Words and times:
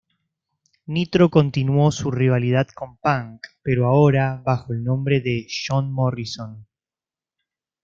Nitro 0.87 1.29
continuó 1.29 1.91
su 1.91 2.09
rivalidad 2.09 2.67
con 2.73 2.97
Punk, 2.97 3.45
pero 3.61 3.85
ahora 3.85 4.41
bajo 4.43 4.73
el 4.73 4.83
nombre 4.83 5.21
de 5.21 5.45
"John 5.67 5.93
Morrison". 5.93 6.65